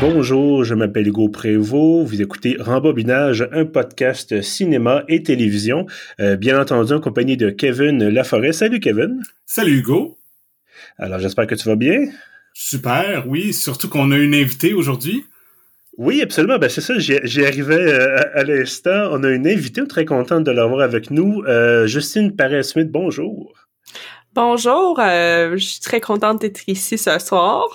[0.00, 2.08] Bonjour, je m'appelle Hugo Prévost.
[2.08, 5.84] Vous écoutez Rembobinage, un podcast cinéma et télévision,
[6.20, 8.52] euh, bien entendu en compagnie de Kevin Laforêt.
[8.52, 9.22] Salut Kevin.
[9.44, 10.18] Salut Hugo.
[10.96, 12.06] Alors j'espère que tu vas bien.
[12.54, 15.22] Super, oui, surtout qu'on a une invitée aujourd'hui.
[15.98, 16.56] Oui, absolument.
[16.56, 19.10] Ben, c'est ça, j'y arrivais euh, à, l'instant.
[19.10, 21.42] On a une invitée, très contente de l'avoir avec nous.
[21.46, 23.52] Euh, Justine Paré-Smith, bonjour.
[24.32, 27.66] Bonjour, je suis très contente d'être ici ce soir.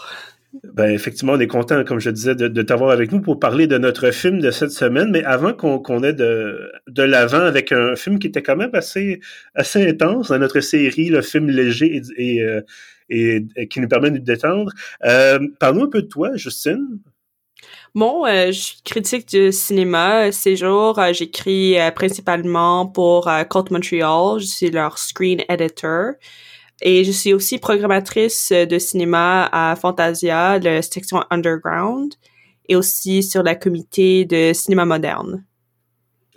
[0.63, 3.77] Ben, effectivement, on est content, comme je disais, de, t'avoir avec nous pour parler de
[3.77, 5.09] notre film de cette semaine.
[5.11, 9.19] Mais avant qu'on ait de, de l'avant avec un film qui était quand même assez,
[9.53, 14.17] assez intense dans notre série, le film léger et, et, euh, qui nous permet de
[14.17, 14.71] nous détendre.
[15.03, 16.99] Euh, Parle-nous un peu de toi, Justine.
[17.93, 20.31] Bon, euh, je suis critique de cinéma.
[20.31, 24.39] Ces jours, euh, j'écris principalement pour Cult Montreal.
[24.39, 26.13] Je suis leur screen editor.
[26.81, 32.13] Et je suis aussi programmatrice de cinéma à Fantasia, la section Underground,
[32.67, 35.45] et aussi sur la comité de cinéma moderne.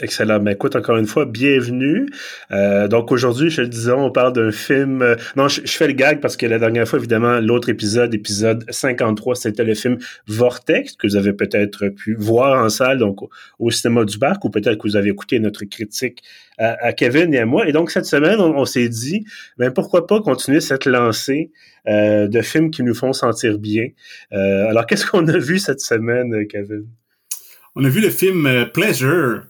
[0.00, 0.38] Excellent.
[0.38, 2.06] Mais écoute, encore une fois, bienvenue.
[2.52, 5.02] Euh, donc aujourd'hui, je le disais, on parle d'un film...
[5.02, 8.64] Euh, non, je, fais le gag parce que la dernière fois, évidemment, l'autre épisode, épisode
[8.70, 13.70] 53, c'était le film Vortex, que vous avez peut-être pu voir en salle, donc au,
[13.72, 16.22] cinéma du Barc, ou peut-être que vous avez écouté notre critique
[16.58, 17.68] à, Kevin et à moi.
[17.68, 19.24] Et donc, cette semaine, on, s'est dit,
[19.58, 21.50] ben pourquoi pas continuer cette lancée
[21.88, 23.88] euh, de films qui nous font sentir bien.
[24.30, 26.86] alors, qu'est-ce qu'on a vu cette semaine, Kevin?
[27.74, 29.42] On a vu le film Pleasure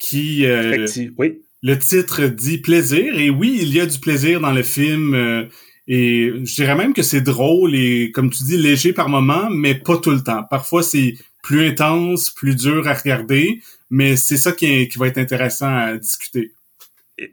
[0.00, 0.86] qui euh,
[1.18, 1.42] oui.
[1.62, 3.16] le titre dit plaisir.
[3.16, 5.44] Et oui il y a du plaisir dans le film euh,
[5.86, 9.76] et je dirais même que c'est drôle et comme tu dis léger par moment mais
[9.76, 10.42] pas tout le temps.
[10.50, 15.18] Parfois c'est plus intense plus dur à regarder mais c'est ça qui, qui va être
[15.18, 16.52] intéressant à discuter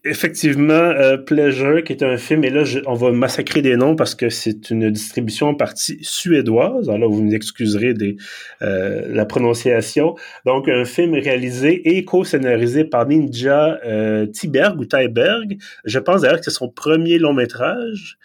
[0.03, 4.15] Effectivement, euh, Pleasure, qui est un film, et là, on va massacrer des noms parce
[4.15, 6.89] que c'est une distribution en partie suédoise.
[6.89, 8.17] Alors vous nous excuserez des,
[8.61, 10.15] euh, la prononciation.
[10.45, 15.57] Donc, un film réalisé et co-scénarisé par Ninja euh, Tiberg ou Tyberg.
[15.85, 18.17] Je pense d'ailleurs que c'est son premier long métrage.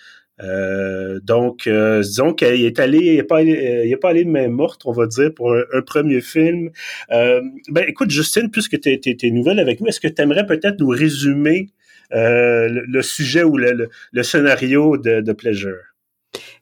[0.43, 4.31] Euh, donc, euh, disons qu'il est allé, il n'est pas, allé, il pas allé de
[4.31, 6.71] main morte, on va dire, pour un, premier film.
[7.11, 10.81] Euh, ben, écoute, Justine, puisque tu es, nouvelle avec nous, est-ce que tu aimerais peut-être
[10.81, 11.69] nous résumer
[12.11, 15.79] le, sujet ou le, scénario de, de, Pleasure?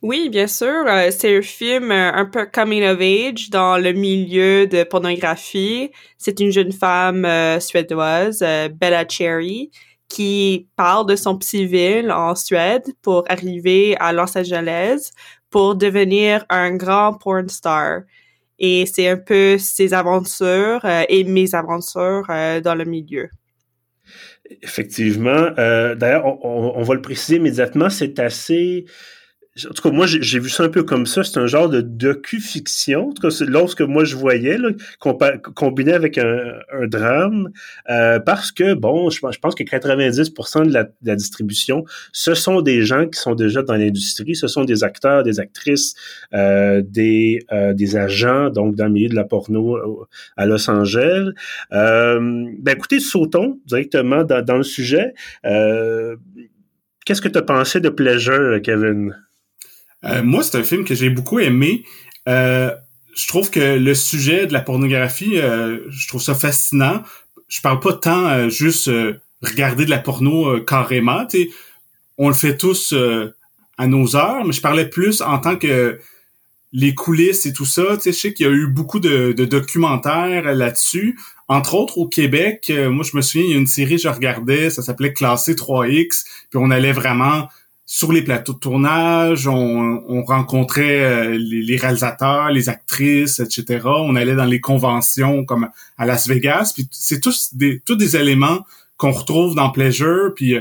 [0.03, 0.85] Oui, bien sûr.
[1.11, 5.91] c'est un film un peu coming of age dans le milieu de pornographie.
[6.19, 7.27] C'est une jeune femme
[7.61, 8.45] suédoise,
[8.81, 9.71] Bella Cherry,
[10.11, 15.13] qui parle de son petit ville en Suède pour arriver à Los Angeles
[15.49, 18.03] pour devenir un grand porn star.
[18.59, 23.31] Et c'est un peu ses aventures euh, et mes aventures euh, dans le milieu.
[24.63, 25.49] Effectivement.
[25.59, 28.85] Euh, D'ailleurs, on, va le préciser immédiatement, c'est assez
[29.69, 31.25] en tout cas, moi, j'ai vu ça un peu comme ça.
[31.25, 33.09] C'est un genre de docu-fiction.
[33.09, 34.71] En tout cas, lorsque moi je voyais, là,
[35.55, 37.51] combiné avec un, drame,
[37.89, 43.07] euh, parce que, bon, je, pense que 90% de la, distribution, ce sont des gens
[43.07, 44.35] qui sont déjà dans l'industrie.
[44.35, 45.95] Ce sont des acteurs, des actrices,
[46.35, 50.07] euh, des, euh, des agents, donc dans le milieu de la porno
[50.37, 51.31] à Los Angeles.
[51.71, 55.15] ben, écoutez, sautons directement dans, dans le sujet.
[55.43, 59.17] Qu'est-ce que tu as pensé de Pleasure, Kevin?
[60.05, 61.85] Euh, moi, c'est un film que j'ai beaucoup aimé.
[62.29, 62.71] Euh,
[63.15, 67.03] je trouve que le sujet de la pornographie, euh, je trouve ça fascinant.
[67.49, 68.89] Je parle pas tant juste
[69.43, 71.27] regarder de la porno carrément.
[72.17, 72.95] On le fait tous
[73.77, 75.99] à nos heures, mais je parlais plus en tant que
[76.73, 77.97] les coulisses et tout ça.
[77.97, 81.19] Tu sais, je sais qu'il y a eu beaucoup de, de documentaires là-dessus.
[81.49, 84.09] Entre autres, au Québec, moi, je me souviens, il y a une série que je
[84.09, 87.49] regardais, ça s'appelait Classé 3X, puis on allait vraiment
[87.93, 93.81] sur les plateaux de tournage, on, rencontrait euh, les, réalisateurs, les actrices, etc.
[93.85, 95.69] On allait dans les conventions comme
[95.99, 98.65] à Las Vegas, puis c'est tous des tous des éléments
[98.97, 100.33] qu'on retrouve dans Pleasure.
[100.37, 100.61] Puis euh,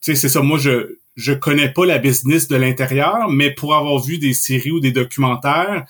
[0.00, 0.42] tu sais, c'est ça.
[0.42, 4.72] Moi, je je connais pas la business de l'intérieur, mais pour avoir vu des séries
[4.72, 5.86] ou des documentaires,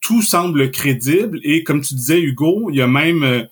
[0.00, 1.40] tout semble crédible.
[1.42, 3.42] Et comme tu disais, Hugo, il y a même euh,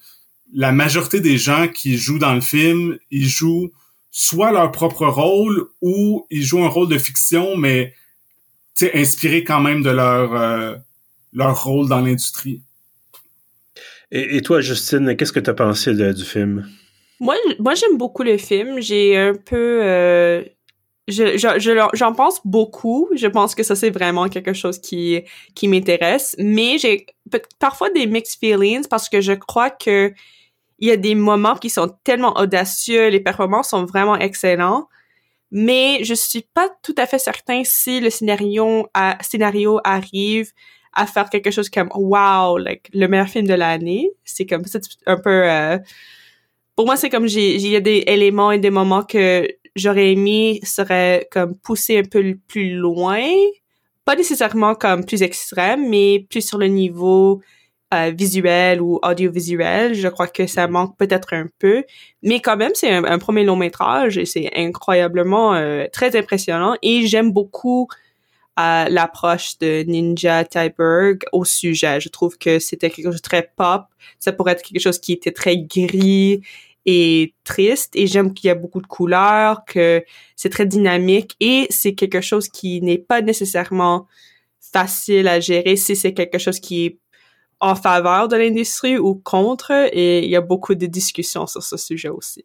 [0.54, 3.70] la majorité des gens qui jouent dans le film, ils jouent
[4.16, 7.94] soit leur propre rôle ou ils jouent un rôle de fiction, mais
[8.94, 10.76] inspiré quand même de leur, euh,
[11.32, 12.62] leur rôle dans l'industrie.
[14.12, 16.64] Et, toi, Justine, qu'est-ce que tu as pensé du film?
[17.18, 18.80] Moi, moi j'aime beaucoup le film.
[18.80, 19.80] J'ai un peu...
[19.82, 20.44] Euh,
[21.08, 23.08] je, je, j'en pense beaucoup.
[23.16, 25.22] Je pense que ça, c'est vraiment quelque chose qui,
[25.56, 26.36] qui m'intéresse.
[26.38, 27.06] Mais j'ai
[27.58, 30.14] parfois des mixed feelings parce que je crois que
[30.84, 34.86] il y a des moments qui sont tellement audacieux, les performances sont vraiment excellents,
[35.50, 38.86] mais je suis pas tout à fait certain si le scénario,
[39.82, 40.50] arrive
[40.92, 44.10] à faire quelque chose comme wow, like le meilleur film de l'année.
[44.24, 45.78] C'est comme c'est un peu euh,
[46.76, 50.60] pour moi c'est comme il y a des éléments et des moments que j'aurais aimé
[50.64, 53.24] serait comme pousser un peu plus loin,
[54.04, 57.40] pas nécessairement comme plus extrême, mais plus sur le niveau
[57.94, 59.94] euh, visuel ou audiovisuel.
[59.94, 61.84] Je crois que ça manque peut-être un peu,
[62.22, 67.06] mais quand même c'est un, premier long métrage et c'est incroyablement euh, très impressionnant et
[67.06, 67.88] j'aime beaucoup
[68.58, 72.00] euh, l'approche de Ninja Tyberg au sujet.
[72.00, 73.84] Je trouve que c'était quelque chose de très pop.
[74.18, 76.40] Ça pourrait être quelque chose qui était très gris
[76.86, 80.04] et triste et j'aime qu'il y a beaucoup de couleurs, que
[80.36, 84.06] c'est très dynamique et c'est quelque chose qui n'est pas nécessairement
[84.60, 86.98] facile à gérer si c'est quelque chose qui est
[87.64, 91.78] en faveur de l'industrie ou contre et il y a beaucoup de discussions sur ce
[91.78, 92.44] sujet aussi.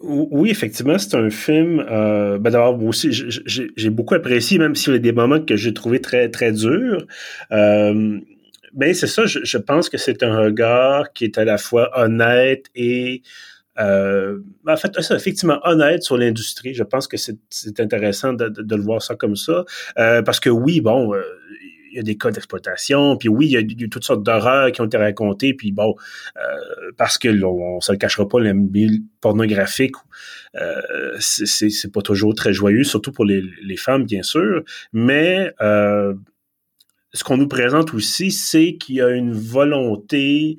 [0.00, 1.84] Oui, effectivement, c'est un film.
[1.90, 5.56] Euh, ben d'abord, moi aussi, j'ai beaucoup apprécié, même s'il y a des moments que
[5.56, 7.04] j'ai trouvé très très durs.
[7.50, 8.18] Euh,
[8.74, 12.66] ben c'est ça, je, pense que c'est un regard qui est à la fois honnête
[12.74, 13.22] et
[13.78, 16.74] euh, en fait, c'est effectivement honnête sur l'industrie.
[16.74, 19.64] Je pense que c'est intéressant de, le voir ça comme ça.
[19.98, 21.22] Euh, parce que oui, bon, euh,
[21.92, 24.80] il y a des cas d'exploitation, puis oui, il y, a, toutes sortes d'horreurs qui
[24.80, 25.94] ont été racontées, puis bon,
[26.36, 28.54] euh, parce que là, on, se le cachera pas, le
[29.20, 29.94] pornographique,
[30.56, 30.80] euh,
[31.18, 33.42] c'est pas toujours très joyeux, surtout pour les,
[33.76, 34.62] femmes, bien sûr,
[34.92, 36.14] mais euh,
[37.12, 40.58] ce qu'on nous présente aussi, c'est qu'il y a une volonté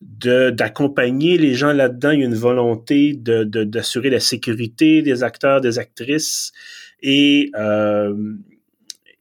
[0.00, 2.10] de d'accompagner les gens là-dedans.
[2.10, 6.52] Il y a une volonté de d'assurer la sécurité des acteurs, des actrices.
[7.00, 8.14] Et euh,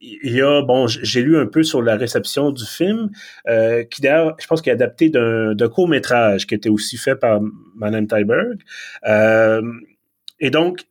[0.03, 3.09] il y a, bon, j'ai lu un peu sur la réception du film,
[3.47, 7.39] euh, qui d'ailleurs, je pense qu'il est adapté d'un court-métrage qui était aussi fait par
[7.75, 8.59] Madame Tyberg.
[9.07, 9.61] Euh,
[10.39, 10.81] et donc,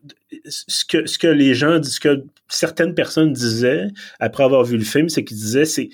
[0.47, 3.89] ce que, ce que les gens, ce que certaines personnes disaient
[4.19, 5.91] après avoir vu le film, c'est qu'ils disaient, c'est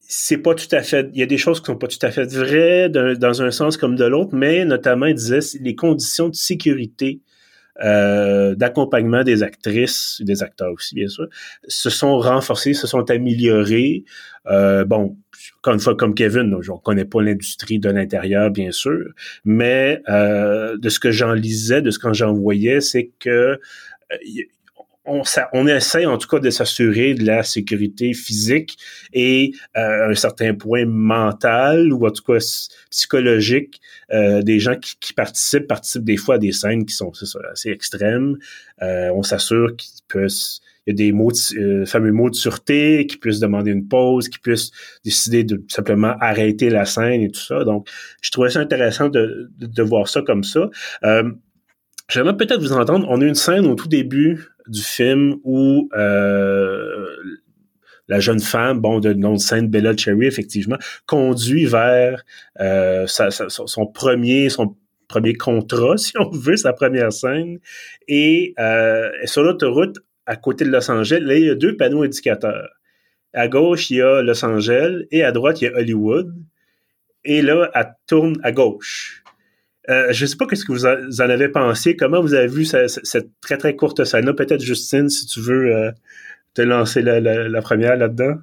[0.00, 1.08] c'est pas tout à fait.
[1.12, 3.76] Il y a des choses qui sont pas tout à fait vraies dans un sens
[3.76, 7.20] comme de l'autre, mais notamment, ils disaient les conditions de sécurité
[7.82, 11.28] euh, d'accompagnement des actrices, des acteurs aussi, bien sûr,
[11.66, 14.04] se sont renforcés, se sont améliorés.
[14.46, 15.16] Euh, bon,
[15.58, 19.04] encore une fois, comme Kevin, je ne connais pas l'industrie de l'intérieur, bien sûr,
[19.44, 23.58] mais euh, de ce que j'en lisais, de ce que j'en voyais, c'est que
[25.52, 28.78] on, essaie en tout cas de s'assurer de la sécurité physique
[29.12, 32.38] et euh, un certain point mental ou en tout cas
[32.90, 33.80] psychologique
[34.12, 37.12] euh, des gens qui, participent, participent des fois à des scènes qui sont
[37.52, 38.36] assez extrêmes.
[38.82, 43.06] Euh, on s'assure qu'ils puissent il y a des mots de, fameux mots de sûreté,
[43.06, 44.70] qui puissent demander une pause, qui puissent
[45.04, 47.64] décider de simplement arrêter la scène et tout ça.
[47.64, 47.86] Donc,
[48.22, 50.70] je trouvais ça intéressant de, de, de voir ça comme ça.
[52.10, 53.06] J'aimerais peut-être vous entendre.
[53.08, 57.06] On a une scène au tout début du film où euh,
[58.08, 62.24] la jeune femme, bon, de nom de scène Bella Cherry, effectivement, conduit vers
[62.60, 64.76] euh, son premier, son
[65.08, 67.58] premier contrat, si on veut, sa première scène.
[68.08, 72.02] Et euh, sur l'autoroute, à côté de Los Angeles, là, il y a deux panneaux
[72.02, 72.70] indicateurs.
[73.32, 76.34] À gauche, il y a Los Angeles et à droite, il y a Hollywood.
[77.24, 79.19] Et là, elle tourne à gauche.
[79.88, 81.96] Euh, je ne sais pas ce que vous, en avez pensé.
[81.96, 84.34] Comment vous avez vu cette, très, très courte scène-là?
[84.34, 85.90] Peut-être, Justine, si tu veux euh,
[86.54, 88.34] te lancer la, première là-dedans.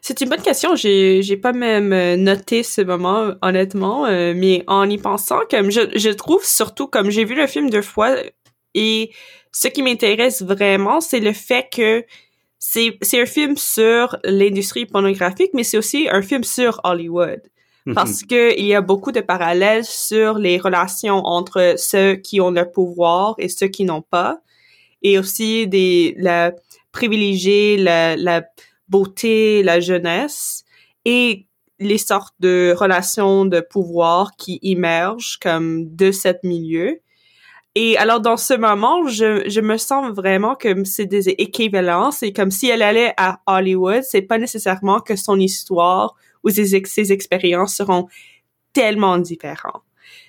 [0.00, 0.74] C'est une bonne question.
[0.74, 6.10] J'ai, pas même euh, noté ce moment, honnêtement, mais en y pensant, comme je, je
[6.10, 8.16] trouve surtout, comme j'ai vu le film deux fois,
[8.74, 9.10] et
[9.52, 12.04] ce qui m'intéresse vraiment, c'est le fait que
[12.58, 17.40] c'est, c'est un film sur l'industrie pornographique, mais c'est aussi un film sur Hollywood.
[17.94, 22.50] Parce que il y a beaucoup de parallèles sur les relations entre ceux qui ont
[22.50, 24.40] le pouvoir et ceux qui n'ont pas,
[25.02, 26.52] et aussi des la
[26.92, 28.42] privilégier la, la
[28.88, 30.64] beauté, la jeunesse
[31.04, 31.46] et
[31.78, 37.00] les sortes de relations de pouvoir qui émergent comme de cet milieu.
[37.74, 42.32] Et alors, dans ce moment, je, je me sens vraiment comme c'est des équivalences et
[42.32, 47.76] comme si elle allait à Hollywood, c'est pas nécessairement que son histoire où ses, expériences
[47.76, 48.08] seront
[48.72, 49.82] tellement différentes.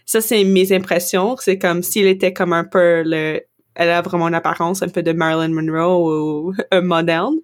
[0.06, 1.36] Ça, c'est mes impressions.
[1.40, 3.42] C'est comme s'il était comme un peu le,
[3.76, 7.36] elle a vraiment une apparence un peu de Marilyn Monroe ou un moderne.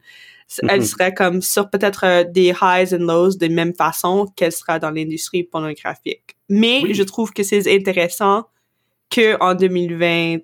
[0.64, 0.84] Elle mm-hmm.
[0.84, 4.90] serait comme sur peut-être euh, des highs and lows de même façon qu'elle sera dans
[4.90, 6.36] l'industrie pornographique.
[6.50, 8.46] Mais je trouve que c'est intéressant
[9.12, 10.38] que en 2020,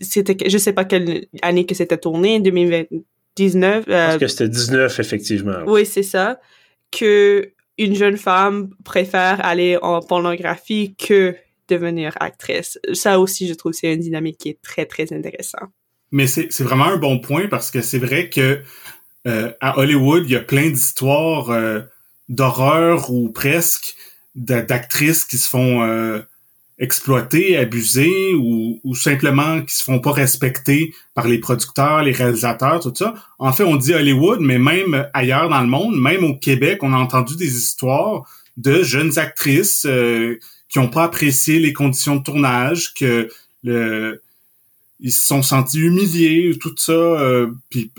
[0.00, 3.84] c'était, je sais pas quelle année que c'était tourné, 2019.
[3.88, 5.58] Euh, Parce que c'était 19, effectivement.
[5.66, 6.38] Oui, c'est ça
[6.90, 11.36] que une jeune femme préfère aller en pornographie que
[11.68, 12.78] devenir actrice.
[12.92, 15.70] Ça aussi, je trouve, c'est une dynamique qui est très, très intéressante.
[16.12, 18.62] Mais c'est vraiment un bon point parce que c'est vrai que
[19.60, 21.50] à Hollywood, il y a plein d'histoires
[22.28, 23.96] d'horreur ou presque
[24.36, 26.22] d'actrices qui se font
[26.78, 32.80] exploiter, abuser ou, ou, simplement qui se font pas respecter par les producteurs, les réalisateurs,
[32.80, 33.14] tout ça.
[33.38, 36.92] En fait, on dit Hollywood, mais même ailleurs dans le monde, même au Québec, on
[36.92, 38.24] a entendu des histoires
[38.58, 43.30] de jeunes actrices euh, qui ont pas apprécié les conditions de tournage, que
[43.62, 44.20] le
[45.00, 46.92] ils se sont sentis humiliés, tout ça.
[46.92, 47.90] Euh, puis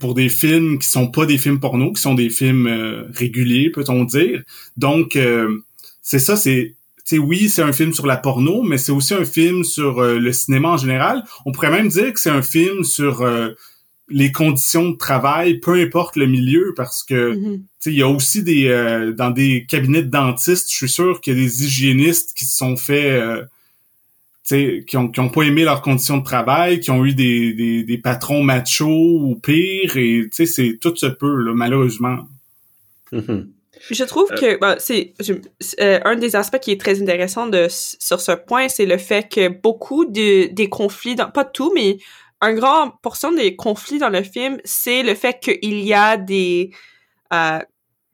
[0.00, 3.70] pour des films qui sont pas des films porno, qui sont des films euh, réguliers,
[3.70, 4.42] peut-on dire.
[4.76, 5.62] Donc, euh,
[6.00, 9.24] c'est ça, c'est sais, oui, c'est un film sur la porno, mais c'est aussi un
[9.24, 11.24] film sur euh, le cinéma en général.
[11.44, 13.50] On pourrait même dire que c'est un film sur euh,
[14.08, 17.60] les conditions de travail, peu importe le milieu, parce que mm-hmm.
[17.86, 21.34] il y a aussi des euh, dans des cabinets de dentistes, je suis sûr qu'il
[21.34, 23.20] y a des hygiénistes qui se sont fait
[24.46, 27.82] qui ont, qui ont pas aimé leurs conditions de travail, qui ont eu des, des,
[27.82, 32.28] des patrons machos ou pire, et c'est tout se peut, là, malheureusement.
[33.10, 33.46] Mm-hmm.
[33.90, 34.36] Je trouve euh.
[34.36, 35.14] que bah, c'est
[35.80, 39.28] euh, un des aspects qui est très intéressant de sur ce point, c'est le fait
[39.28, 41.98] que beaucoup de, des conflits, dans, pas tout, mais
[42.40, 46.70] un grand portion des conflits dans le film, c'est le fait qu'il y a des
[47.32, 47.58] euh,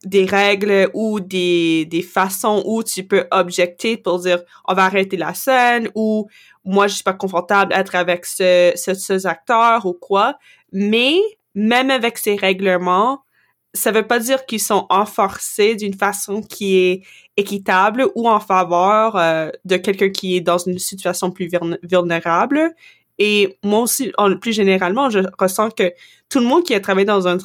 [0.05, 5.19] des règles ou des, des façons où tu peux objecter pour dire on va arrêter
[5.19, 6.27] la scène ou
[6.65, 10.39] moi je suis pas confortable d'être avec ce, ce, ces acteurs ou quoi.
[10.73, 11.19] Mais
[11.55, 13.25] même avec ces règlements,
[13.73, 17.03] ça veut pas dire qu'ils sont enforcés d'une façon qui est
[17.37, 21.49] équitable ou en faveur euh, de quelqu'un qui est dans une situation plus
[21.83, 22.75] vulnérable.
[23.19, 25.93] Et moi aussi, plus généralement, je ressens que
[26.29, 27.39] tout le monde qui a travaillé dans un,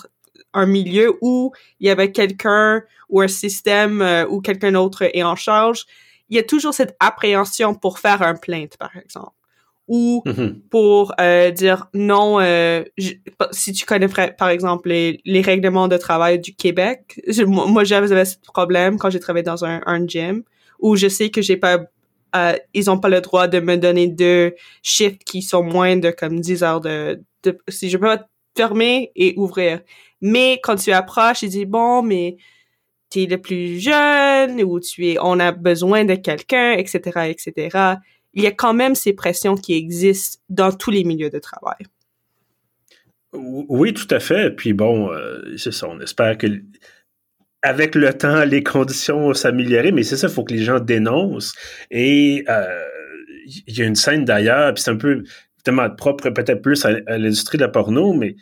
[0.65, 1.51] milieu où
[1.81, 5.85] il y avait quelqu'un ou un système euh, où quelqu'un d'autre est en charge,
[6.29, 9.33] il y a toujours cette appréhension pour faire un plainte, par exemple
[9.87, 10.61] ou mm-hmm.
[10.69, 12.83] pour euh, dire non euh,
[13.51, 18.35] si tu connais par exemple les, les, règlements de travail du Québec moi j'avais ce
[18.39, 20.43] problème quand j'ai travaillé dans un, un gym
[20.79, 21.79] où je sais que j'ai pas
[22.35, 26.09] euh, ils ont pas le droit de me donner deux shifts qui sont moins de
[26.09, 28.17] comme 10 heures de, de si je peux
[28.57, 29.81] fermer et ouvrir
[30.19, 32.37] mais quand tu approches ils disent bon mais
[33.11, 37.97] tu es le plus jeune ou tu es on a besoin de quelqu'un etc etc
[38.35, 41.87] il y a quand même ces pressions qui existent dans tous les milieux de travail.
[43.33, 44.51] Oui, tout à fait.
[44.55, 45.87] Puis bon, euh, c'est ça.
[45.89, 46.47] On espère que
[47.61, 50.79] avec le temps, les conditions vont s'améliorer, mais c'est ça, il faut que les gens
[50.79, 51.53] dénoncent.
[51.89, 52.85] Et euh,
[53.47, 55.23] il y a une scène d'ailleurs, puis c'est un peu
[55.63, 58.39] tellement propre peut-être plus à, l'industrie de la porno, mais euh,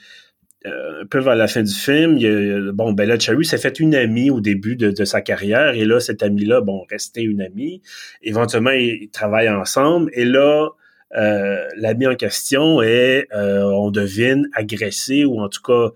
[0.65, 4.29] un peu vers la fin du film, il bon, Bella Cherry s'est fait une amie
[4.29, 7.81] au début de, sa carrière, et là, cette amie-là, bon, restait une amie.
[8.21, 10.69] Éventuellement, ils, travaillent ensemble, et là,
[11.15, 15.89] euh, l'ami en question est, euh, on devine, agressé, ou en tout cas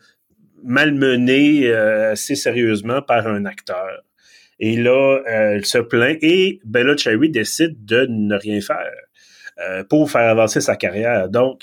[0.63, 4.03] malmené assez sérieusement par un acteur.
[4.59, 8.91] Et là, elle se plaint, et Bella Cherry décide de ne rien faire
[9.89, 11.29] pour faire avancer sa carrière.
[11.29, 11.61] Donc,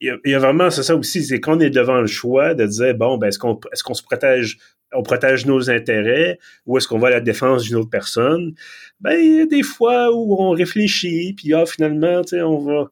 [0.00, 2.94] il y, a, vraiment, c'est ça aussi, c'est qu'on est devant le choix de dire,
[2.94, 4.58] bon, ben, est-ce qu'on est-ce qu'on se protège,
[4.92, 8.54] on protège nos intérêts ou est-ce qu'on va à la défense d'une autre personne?
[9.00, 12.58] Ben, il y a des fois où on réfléchit, puis ah, finalement, tu sais, on
[12.58, 12.90] va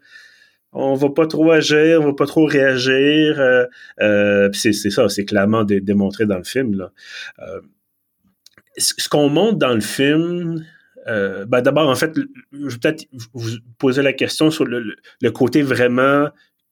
[0.73, 3.41] on va pas trop agir, on va pas trop réagir.
[3.41, 3.65] Euh,
[4.01, 6.75] euh c'est ça, c'est clairement démontré dans le film.
[6.75, 6.93] Là.
[7.39, 7.61] Euh,
[8.77, 10.67] ce qu'on montre dans le film,
[11.07, 12.13] euh, ben d'abord, en fait,
[12.53, 16.29] je vais peut-être vous poser la question sur le, le côté vraiment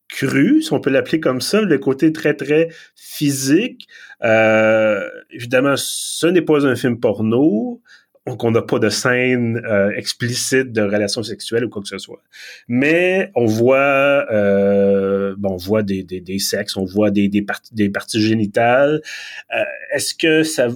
[0.09, 3.89] cru, si on peut l'appeler comme ça, le côté très, très physique.
[4.23, 7.83] Euh, évidemment, ce n'est pas un film porno,
[8.27, 11.99] donc on n'a pas de scène euh, explicite de relations sexuelles ou quoi que ce
[11.99, 12.23] soit.
[12.69, 17.43] Mais on voit, euh, bon, on voit des, des, des, sexes, on voit des, des,
[17.43, 19.03] parties, des parties génitales.
[19.93, 20.69] est-ce que ça,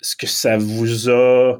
[0.00, 1.58] est-ce que ça vous a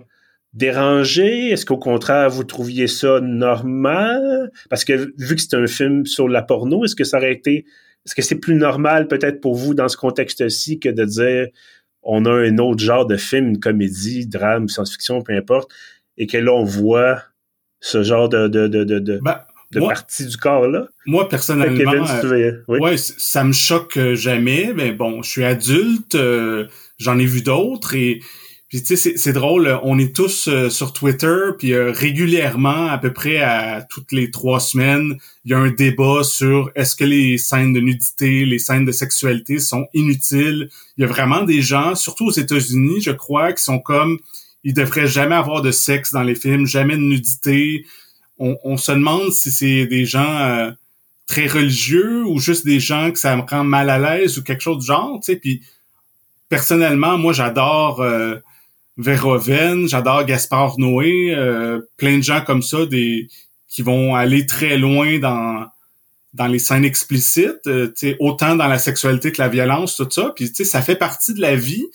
[0.57, 1.51] dérangé?
[1.51, 4.51] Est-ce qu'au contraire, vous trouviez ça normal?
[4.69, 7.65] Parce que vu que c'est un film sur la porno, est-ce que ça aurait été...
[8.05, 11.49] Est-ce que c'est plus normal peut-être pour vous dans ce contexte-ci que de dire
[12.09, 15.73] on a un autre genre de film, une comédie, drame, science-fiction, peu importe,
[16.17, 17.21] et que là, on voit
[17.81, 19.41] ce genre de, de, de, de, de, ben,
[19.89, 20.87] partie du corps-là?
[21.07, 27.19] Moi, personnellement, euh, ouais, ça me choque jamais, mais bon, je suis adulte, euh, j'en
[27.19, 28.21] ai vu d'autres, et
[28.69, 32.99] puis tu sais, c'est drôle, on est tous euh, sur Twitter, puis euh, régulièrement, à
[32.99, 37.05] peu près à toutes les trois semaines, il y a un débat sur est-ce que
[37.05, 40.69] les scènes de nudité, les scènes de sexualité sont inutiles.
[40.97, 44.19] Il y a vraiment des gens, surtout aux États-Unis, je crois, qui sont comme
[44.65, 47.87] il devrait jamais avoir de sexe dans les films, jamais de nudité.
[48.39, 50.73] On, on se demande si c'est des gens euh,
[51.29, 54.63] très religieux ou juste des gens que ça me rend mal à l'aise ou quelque
[54.63, 55.37] chose du genre, tu sais.
[55.37, 55.63] Puis
[56.49, 58.39] personnellement, moi, j'adore euh,
[58.97, 63.29] Verhoeven, j'adore Gaspard Noé, euh, plein de gens comme ça, des
[63.69, 65.67] qui vont aller très loin dans
[66.37, 70.33] dans les scènes explicites, euh, autant dans la sexualité que la violence, tout ça.
[70.37, 71.87] Puis ça fait partie de la vie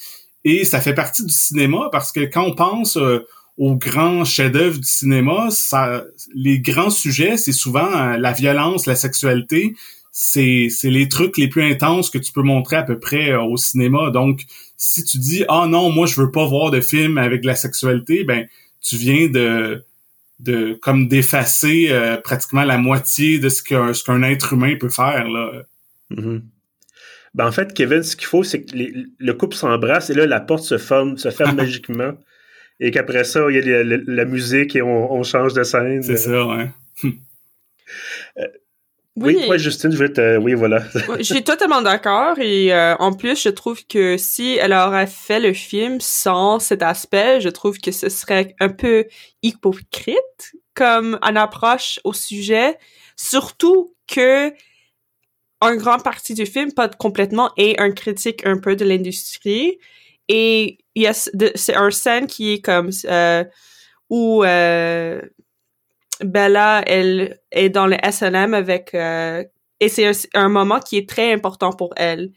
[0.44, 3.20] et ça fait partie du cinéma parce que quand on pense euh,
[3.58, 6.04] aux grands chefs-d'œuvre du cinéma, ça,
[6.34, 9.76] les grands sujets, c'est souvent euh, la violence, la sexualité.
[10.12, 13.56] C'est, c'est les trucs les plus intenses que tu peux montrer à peu près au
[13.58, 14.10] cinéma.
[14.10, 14.42] Donc,
[14.84, 17.54] si tu dis ah non, moi je veux pas voir de film avec de la
[17.54, 18.48] sexualité, ben
[18.82, 19.86] tu viens de
[20.40, 24.90] de comme d'effacer euh, pratiquement la moitié de ce qu'un ce qu'un être humain peut
[24.90, 25.52] faire là.
[26.10, 26.42] Mm-hmm.
[27.36, 30.40] Ben en fait, Kevin, ce qu'il faut, c'est que le couple s'embrasse et là la
[30.40, 32.14] porte se forme, se ferme magiquement
[32.80, 36.02] et qu'après ça il y a la, musique et on, change de scène.
[36.02, 36.70] C'est ça, ouais.
[38.38, 38.48] Euh,
[39.18, 40.38] oui, oui Justine, je vais te...
[40.38, 40.84] Oui, voilà.
[41.18, 42.40] je suis totalement d'accord.
[42.40, 46.82] Et euh, en plus, je trouve que si elle aurait fait le film sans cet
[46.82, 49.06] aspect, je trouve que ce serait un peu
[49.44, 52.78] hypocrite comme une approche au sujet.
[53.18, 54.54] Surtout que
[55.62, 59.78] un grand partie du film, pas complètement, est un critique un peu de l'industrie.
[60.28, 63.44] Et il y a c'est un scène qui est comme euh,
[64.10, 65.22] où euh,
[66.24, 69.44] Bella, elle est dans le S&M avec euh,
[69.80, 72.32] et c'est un, moment qui est très important pour elle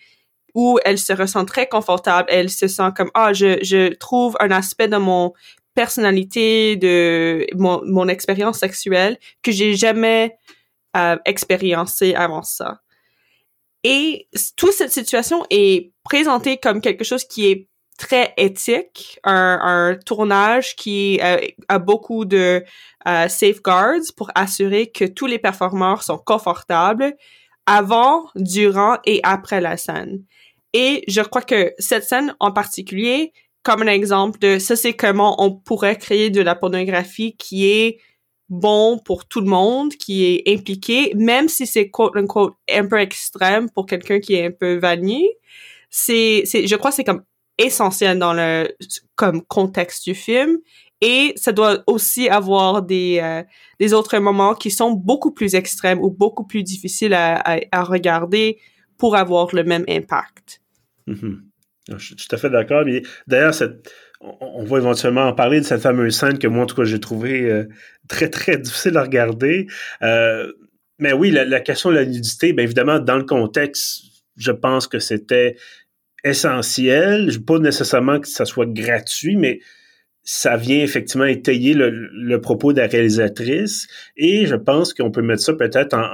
[0.54, 4.50] où elle se ressent très confortable, elle se sent comme ah je je trouve un
[4.50, 5.32] aspect de mon
[5.74, 10.36] personnalité de mon mon expérience sexuelle que j'ai jamais
[10.96, 12.80] euh, expériencé avant ça.
[13.82, 19.96] Et toute cette situation est présentée comme quelque chose qui est très éthique, un, un
[19.96, 22.64] tournage qui euh, a beaucoup de
[23.06, 27.14] euh, safeguards pour assurer que tous les performeurs sont confortables
[27.66, 30.24] avant, durant et après la scène.
[30.72, 35.42] Et je crois que cette scène en particulier, comme un exemple de ça, c'est comment
[35.42, 37.98] on pourrait créer de la pornographie qui est
[38.50, 43.00] bon pour tout le monde, qui est impliqué, même si c'est quote unquote un peu
[43.00, 45.30] extrême pour quelqu'un qui est un peu vanille.
[45.90, 47.22] C'est, c'est, je crois que c'est comme
[47.58, 48.68] essentiel dans le
[49.14, 50.58] comme contexte du film
[51.00, 53.42] et ça doit aussi avoir des euh,
[53.78, 58.58] des autres moments qui sont beaucoup plus extrêmes ou beaucoup plus difficiles à, à, regarder
[58.98, 60.62] pour avoir le même impact.
[61.08, 61.40] Mm-hmm.
[61.98, 62.84] Je suis tout à fait d'accord.
[63.26, 63.54] D'ailleurs,
[64.20, 67.00] on va éventuellement en parler de cette fameuse scène que moi, en tout cas, j'ai
[67.00, 67.68] trouvé euh,
[68.08, 69.66] très, très difficile à regarder.
[70.02, 70.50] Euh,
[70.98, 74.04] mais oui, la, la, question de la nudité, bien évidemment, dans le contexte,
[74.36, 75.56] je pense que c'était
[76.24, 77.30] essentiel.
[77.46, 79.60] Pas nécessairement que ça soit gratuit, mais
[80.22, 83.86] ça vient effectivement étayer le, propos de la réalisatrice.
[84.16, 86.08] Et je pense qu'on peut mettre ça peut-être en,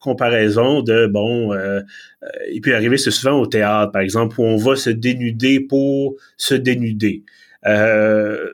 [0.00, 1.80] comparaison de, bon, euh,
[2.22, 5.58] euh, il peut arriver, c'est souvent au théâtre, par exemple, où on va se dénuder
[5.58, 7.24] pour se dénuder.
[7.66, 8.52] Euh,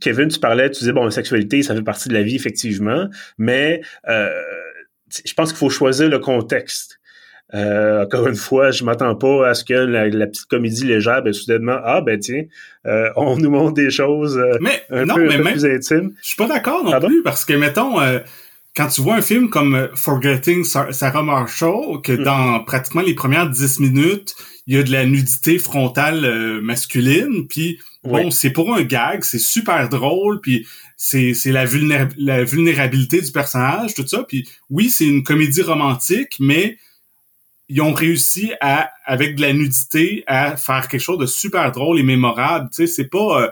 [0.00, 3.08] Kevin, tu parlais, tu disais, bon, la sexualité, ça fait partie de la vie, effectivement,
[3.36, 4.30] mais euh,
[5.24, 6.97] je pense qu'il faut choisir le contexte.
[7.54, 11.32] Euh, encore une fois, je m'attends pas à ce que la, petite comédie légère, ben
[11.32, 12.44] soudainement, ah ben tiens,
[12.86, 16.12] euh, on nous montre des choses euh, mais, un, peu, plus intimes.
[16.22, 17.96] Je suis pas d'accord non plus parce que mettons,
[18.76, 22.22] quand tu vois un film comme Forgetting Sarah Marshall, que mm.
[22.22, 24.34] dans pratiquement les premières dix minutes,
[24.66, 29.38] il y a de la nudité frontale masculine, puis bon, c'est pour un gag, c'est
[29.38, 30.66] super drôle, puis
[30.98, 31.64] c'est c'est la,
[32.18, 36.76] la vulnérabilité du personnage, tout ça, puis oui, c'est une comédie romantique, mais
[37.68, 41.98] ils ont réussi à, avec de la nudité, à faire quelque chose de super drôle
[41.98, 42.70] et mémorable.
[42.70, 43.48] Tu sais, c'est pas, euh,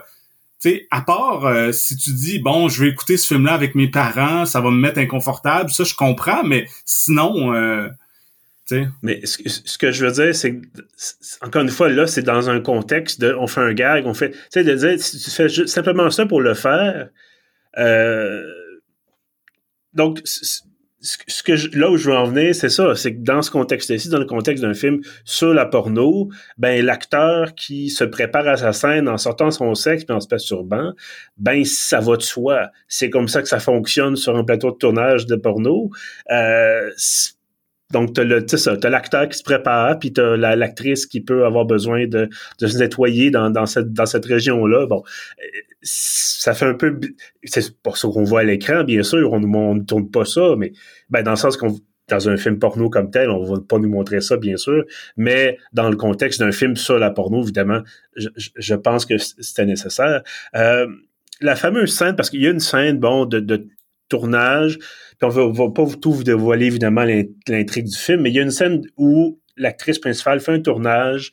[0.59, 3.75] tu sais, à part euh, si tu dis bon, je vais écouter ce film-là avec
[3.75, 5.69] mes parents, ça va me mettre inconfortable.
[5.69, 7.87] Ça, je comprends, mais sinon, euh.
[9.01, 10.59] Mais ce, que je veux dire, c'est
[11.41, 14.31] encore une fois là, c'est dans un contexte de, on fait un gag, on fait,
[14.31, 17.07] tu sais, de dire tu fais simplement ça pour le faire.
[17.77, 18.43] Euh,
[19.93, 20.19] donc
[21.27, 23.51] ce que je, là où je veux en venir, c'est ça, c'est que dans ce
[23.51, 28.57] contexte-ci, dans le contexte d'un film sur la porno, ben l'acteur qui se prépare à
[28.57, 30.93] sa scène en sortant son sexe puis en se masturbant,
[31.37, 32.69] ben ça va de soi.
[32.87, 35.89] C'est comme ça que ça fonctionne sur un plateau de tournage de porno.
[36.31, 36.89] Euh,
[37.91, 42.29] donc, le, t'as l'acteur qui se prépare, puis la, l'actrice qui peut avoir besoin de,
[42.59, 44.87] de se nettoyer dans, dans cette, dans cette région-là.
[44.87, 45.03] Bon,
[45.81, 46.99] ça fait un peu,
[47.43, 49.39] c'est pas ça qu'on voit à l'écran, bien sûr, on
[49.75, 50.73] ne tourne pas ça, mais
[51.09, 51.75] ben, dans le sens qu'on
[52.09, 54.85] dans un film porno comme tel, on va pas nous montrer ça, bien sûr,
[55.17, 57.81] mais dans le contexte d'un film sur la porno, évidemment,
[58.15, 60.23] je, je pense que c'était nécessaire.
[60.55, 60.87] Euh,
[61.41, 63.67] la fameuse scène, parce qu'il y a une scène, bon, de
[64.09, 64.77] tournage.
[64.77, 67.03] Puis on va, va pas tout vous dévoiler évidemment
[67.47, 71.31] l'intrigue du film, mais il y a une scène où l'actrice principale fait un tournage,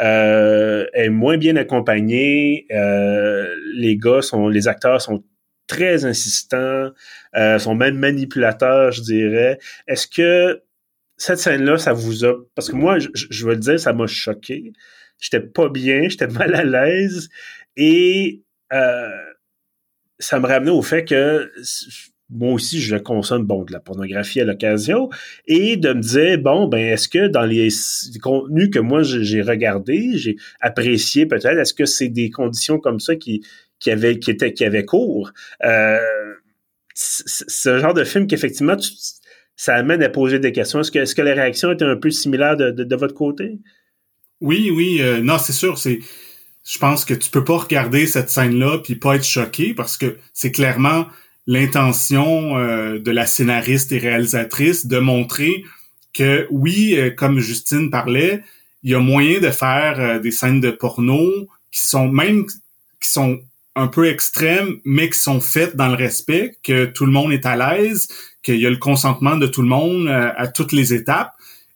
[0.00, 5.24] euh, est moins bien accompagnée, euh, les gars sont, les acteurs sont
[5.66, 6.90] très insistants,
[7.36, 9.58] euh, sont même manipulateurs, je dirais.
[9.86, 10.62] Est-ce que
[11.16, 12.34] cette scène-là, ça vous a...
[12.54, 14.72] Parce que moi, je, je veux le dire, ça m'a choqué.
[15.18, 17.28] J'étais pas bien, j'étais mal à l'aise.
[17.76, 19.08] Et euh,
[20.18, 21.50] ça me ramenait au fait que
[22.32, 25.10] moi aussi, je consomme bon de la pornographie à l'occasion,
[25.46, 27.68] et de me dire bon ben est-ce que dans les,
[28.20, 33.16] contenus que moi j'ai regardés, j'ai apprécié peut-être, est-ce que c'est des conditions comme ça
[33.16, 33.44] qui
[33.78, 35.32] qui avaient qui qui cours?
[35.64, 35.98] Euh,
[36.94, 38.76] Ce genre de film qu'effectivement
[39.56, 40.80] ça amène à poser des questions.
[40.80, 43.58] Est-ce que est-ce que les réactions étaient un peu similaires de, de, votre côté?
[44.40, 46.00] Oui, oui, euh, non, c'est sûr, c'est
[46.64, 50.16] je pense que tu peux pas regarder cette scène-là puis pas être choqué parce que
[50.32, 51.06] c'est clairement
[51.46, 55.64] l'intention euh, de la scénariste et réalisatrice de montrer
[56.12, 58.42] que oui, euh, comme Justine parlait,
[58.82, 61.26] il y a moyen de faire euh, des scènes de porno
[61.70, 62.46] qui sont même
[63.00, 63.40] qui sont
[63.74, 67.46] un peu extrêmes, mais qui sont faites dans le respect, que tout le monde est
[67.46, 68.06] à l'aise,
[68.42, 71.32] qu'il y a le consentement de tout le monde à toutes les étapes.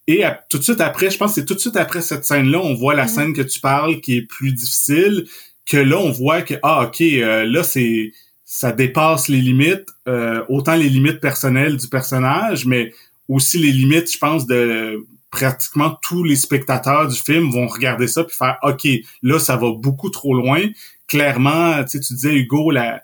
[0.07, 2.61] Et tout de suite après, je pense que c'est tout de suite après cette scène-là,
[2.63, 3.09] on voit la mm-hmm.
[3.09, 5.27] scène que tu parles qui est plus difficile,
[5.65, 8.13] que là, on voit que, ah, OK, là, c'est
[8.49, 12.95] ça dépasse les limites, euh, autant les limites personnelles du personnage, mais
[13.29, 18.23] aussi les limites, je pense, de pratiquement tous les spectateurs du film vont regarder ça
[18.23, 18.87] puis faire OK,
[19.23, 20.63] là, ça va beaucoup trop loin.
[21.09, 23.03] Clairement, tu sais, tu disais, Hugo, la,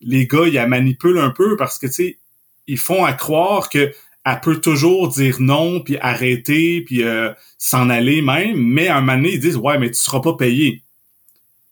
[0.00, 2.18] les gars, ils la manipulent un peu parce que, tu sais,
[2.68, 3.92] ils font à croire que
[4.24, 9.00] elle peut toujours dire non, puis arrêter, puis euh, s'en aller même, mais à un
[9.00, 10.82] moment donné, ils disent «Ouais, mais tu seras pas payé.»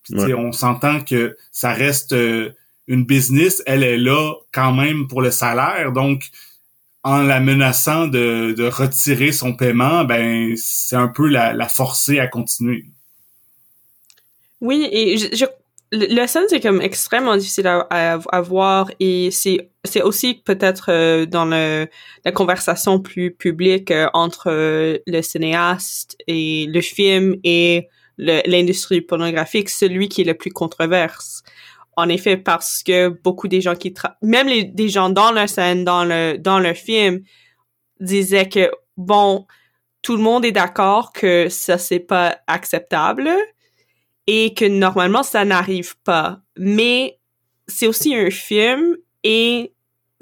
[0.03, 2.11] Puis, on s'entend que ça reste...
[2.11, 2.53] Euh,
[2.87, 5.91] une business, elle est là quand même pour le salaire.
[5.91, 6.29] Donc,
[7.03, 12.19] en la menaçant de, de retirer son paiement, ben c'est un peu la, la, forcer
[12.19, 12.85] à continuer.
[14.61, 15.45] Oui, et je, je
[15.93, 21.25] le scène c'est comme extrêmement difficile à, à, voir et c'est c'est aussi peut-être euh,
[21.27, 21.87] dans le,
[22.25, 29.69] la conversation plus publique euh, entre euh, le cinéaste et le film et l'industrie pornographique
[29.69, 31.43] celui qui est le plus controverse
[31.97, 35.83] en effet, parce que beaucoup des gens qui même les, des gens dans la scène,
[35.83, 37.21] dans le, dans le film,
[37.99, 39.45] disaient que, bon,
[40.01, 43.29] tout le monde est d'accord que ça, c'est pas acceptable
[44.27, 46.41] et que normalement, ça n'arrive pas.
[46.57, 47.19] Mais
[47.67, 49.72] c'est aussi un film et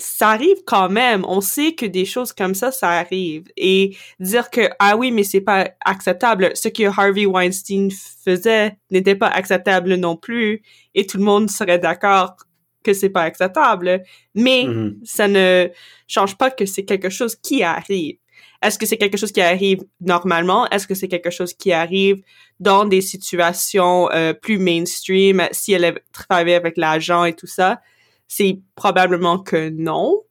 [0.01, 1.23] ça arrive quand même.
[1.27, 3.43] On sait que des choses comme ça, ça arrive.
[3.57, 6.51] Et dire que, ah oui, mais c'est pas acceptable.
[6.55, 7.89] Ce que Harvey Weinstein
[8.25, 10.61] faisait n'était pas acceptable non plus.
[10.95, 12.35] Et tout le monde serait d'accord
[12.83, 14.03] que c'est pas acceptable.
[14.35, 14.95] Mais mm-hmm.
[15.03, 15.69] ça ne
[16.07, 18.17] change pas que c'est quelque chose qui arrive.
[18.61, 20.69] Est-ce que c'est quelque chose qui arrive normalement?
[20.69, 22.21] Est-ce que c'est quelque chose qui arrive
[22.59, 27.81] dans des situations euh, plus mainstream si elle travaillé avec l'agent et tout ça?
[28.31, 30.21] C'est probablement que non.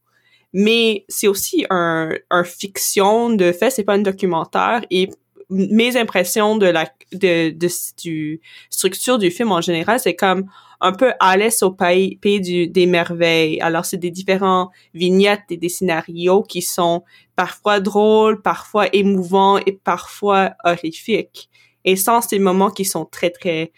[0.54, 4.80] Mais c'est aussi un, un fiction de fait, c'est pas un documentaire.
[4.90, 5.10] Et
[5.50, 7.68] mes impressions de la de, de
[8.02, 10.46] du structure du film en général, c'est comme
[10.80, 13.60] un peu Alice au pays, pays du, des merveilles.
[13.60, 17.04] Alors c'est des différents vignettes et des scénarios qui sont
[17.36, 21.50] parfois drôles, parfois émouvants et parfois horrifiques.
[21.84, 23.72] Et sans ces moments qui sont très très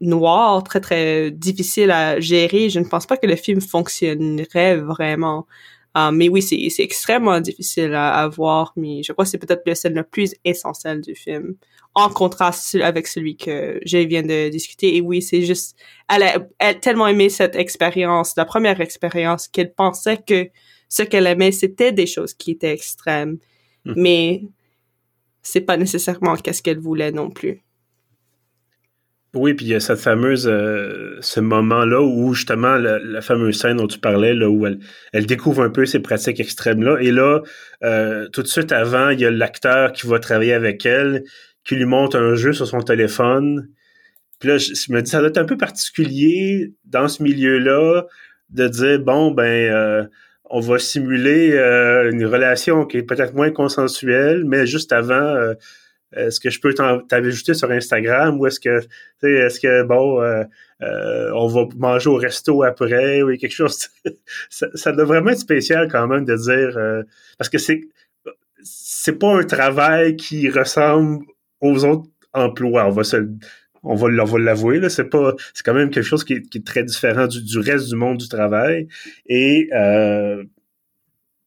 [0.00, 2.70] noir, très très difficile à gérer.
[2.70, 5.46] Je ne pense pas que le film fonctionnerait vraiment.
[5.96, 9.74] Euh, mais oui, c'est extrêmement difficile à, voir, mais je crois que c'est peut-être la
[9.74, 11.56] scène la plus essentielle du film,
[11.94, 14.96] en contraste avec celui que je viens de discuter.
[14.96, 15.76] Et oui, c'est juste,
[16.08, 20.50] elle a, elle a tellement aimé cette expérience, la première expérience, qu'elle pensait que
[20.88, 23.38] ce qu'elle aimait, c'était des choses qui étaient extrêmes.
[23.84, 23.94] Hmm.
[23.96, 24.42] Mais
[25.42, 27.62] c'est pas nécessairement qu'est-ce qu'elle voulait non plus.
[29.34, 33.76] Oui, puis il y a cette fameuse, euh, ce moment-là où justement la, fameuse scène
[33.76, 34.78] dont tu parlais, là où elle,
[35.12, 36.96] elle découvre un peu ces pratiques extrêmes-là.
[37.00, 37.42] Et là,
[37.84, 41.24] euh, tout de suite avant, il y a l'acteur qui va travailler avec elle,
[41.62, 43.68] qui lui montre un jeu sur son téléphone.
[44.38, 48.04] Puis là, je, me dis, ça doit être un peu particulier dans ce milieu-là
[48.48, 50.04] de dire, bon, ben, euh,
[50.44, 51.52] on va simuler
[52.10, 55.52] une relation qui est peut-être moins consensuelle, mais juste avant
[56.16, 56.74] est-ce que je peux
[57.08, 58.80] t'ajouter sur Instagram ou est-ce que,
[59.22, 60.42] est-ce que, bon, euh,
[60.82, 63.88] euh, on va manger au resto après ou quelque chose?
[64.50, 67.02] ça, ça, doit vraiment être spécial quand même de dire, euh,
[67.36, 67.82] parce que c'est,
[68.62, 71.24] c'est pas un travail qui ressemble
[71.60, 72.86] aux autres emplois.
[72.86, 73.28] On va se,
[73.82, 77.26] On va, l'avouer, là, c'est pas, c'est quand même quelque chose qui est, très différent
[77.26, 78.88] du, reste du monde du travail.
[79.26, 80.42] Et euh,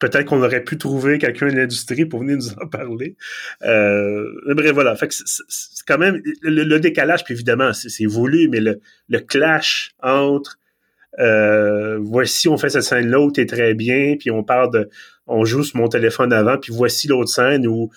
[0.02, 3.16] peut-être qu'on aurait pu trouver quelqu'un de l'industrie pour venir nous en parler.
[3.64, 4.96] Euh, bref, voilà.
[4.96, 10.58] Fait que c'est quand même le, décalage, puis évidemment, c'est voulu, mais le, clash entre
[11.20, 14.90] euh, voici, on fait cette scène-là où t'es très bien, puis on parle de,
[15.28, 17.92] on joue sur mon téléphone avant, puis voici l'autre scène où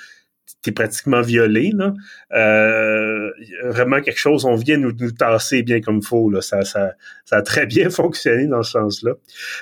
[0.61, 1.95] t'es pratiquement violé, là.
[2.33, 3.31] Euh,
[3.65, 6.43] vraiment quelque chose, on vient nous, nous tasser bien comme il faut, là.
[6.43, 6.93] Ça, ça,
[7.25, 9.13] ça a très bien fonctionné dans ce sens-là.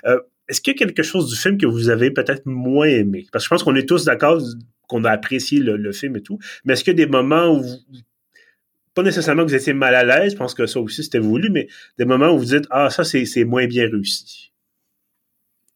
[0.07, 0.19] Euh,
[0.53, 3.27] est-ce qu'il y a quelque chose du film que vous avez peut-être moins aimé?
[3.33, 4.39] Parce que je pense qu'on est tous d'accord
[4.87, 7.65] qu'on a apprécié le, film et tout, mais est-ce qu'il y a des moments où
[8.93, 11.49] pas nécessairement que vous étiez mal à l'aise, je pense que ça aussi c'était voulu,
[11.49, 14.53] mais des moments où vous dites Ah, ça c'est moins bien réussi?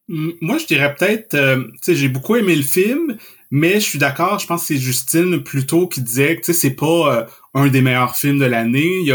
[0.08, 3.16] Moi, je dirais peut-être, euh, tu sais, j'ai beaucoup aimé le film,
[3.50, 6.52] mais je suis d'accord, je pense que c'est Justine plutôt qui disait que, tu sais,
[6.52, 9.04] c'est pas euh, un des meilleurs films de l'année.
[9.06, 9.14] Tu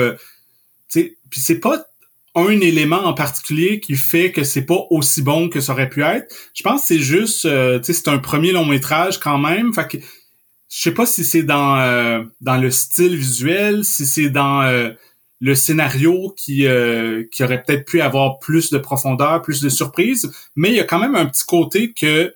[0.89, 1.86] sais, puis c'est pas
[2.36, 6.04] un élément en particulier qui fait que c'est pas aussi bon que ça aurait pu
[6.04, 6.34] être.
[6.54, 9.74] Je pense que c'est juste, euh, tu sais, c'est un premier long métrage quand même.
[9.74, 14.30] Fait que je sais pas si c'est dans euh, dans le style visuel, si c'est
[14.30, 14.91] dans euh,
[15.41, 16.65] le scénario qui
[17.32, 20.86] qui aurait peut-être pu avoir plus de profondeur, plus de surprise, mais il y a
[20.86, 22.34] quand même un petit côté que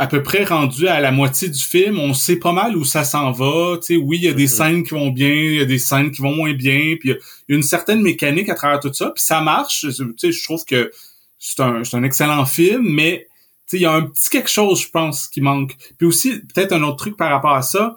[0.00, 3.04] à peu près rendu à la moitié du film, on sait pas mal où ça
[3.04, 3.76] s'en va.
[3.76, 4.48] Tu sais, oui, il y a des mm-hmm.
[4.48, 7.12] scènes qui vont bien, il y a des scènes qui vont moins bien, puis il
[7.50, 9.84] y a une certaine mécanique à travers tout ça, puis ça marche.
[9.94, 10.90] Tu sais, je trouve que
[11.38, 13.28] c'est un, un excellent film, mais
[13.68, 15.76] tu sais, il y a un petit quelque chose, je pense, qui manque.
[15.98, 17.94] Puis aussi, peut-être un autre truc par rapport à ça,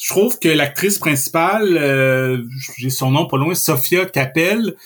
[0.00, 2.44] je trouve que l'actrice principale, euh,
[2.78, 4.76] j'ai son nom pas loin, Sophia Capel,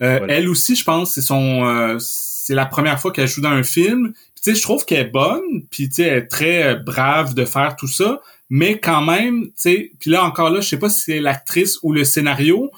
[0.00, 3.50] euh, elle aussi, je pense, c'est son, euh, c'est la première fois qu'elle joue dans
[3.50, 4.14] un film
[4.50, 7.44] sais, je trouve qu'elle est bonne, puis tu sais, elle est très euh, brave de
[7.44, 10.90] faire tout ça, mais quand même, tu sais, puis là encore là, je sais pas
[10.90, 12.70] si c'est l'actrice ou le scénario,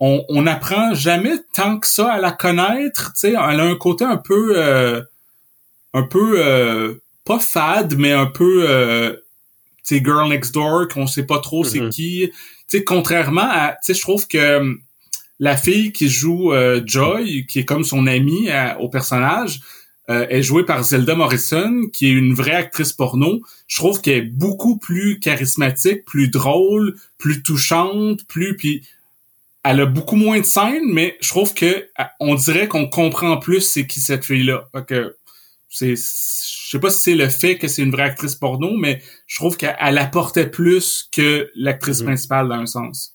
[0.00, 3.76] on, on apprend jamais tant que ça à la connaître, tu sais, elle a un
[3.76, 5.02] côté un peu, euh,
[5.92, 8.64] un peu, euh, pas fade, mais un peu,
[9.86, 11.90] tu sais, girl next door, qu'on sait pas trop c'est mm-hmm.
[11.90, 14.74] qui, tu sais, contrairement à, tu sais, je trouve que
[15.38, 16.52] la fille qui joue
[16.86, 19.60] Joy, qui est comme son amie au personnage,
[20.10, 23.40] euh, est jouée par Zelda Morrison, qui est une vraie actrice porno.
[23.68, 28.82] Je trouve qu'elle est beaucoup plus charismatique, plus drôle, plus touchante, plus puis
[29.62, 31.86] elle a beaucoup moins de scènes, mais je trouve que
[32.18, 34.68] on dirait qu'on comprend plus c'est qui cette fille-là.
[34.86, 35.16] que
[35.68, 39.02] c'est je sais pas si c'est le fait que c'est une vraie actrice porno, mais
[39.26, 42.06] je trouve qu'elle apportait plus que l'actrice mhm.
[42.06, 43.14] principale dans un sens.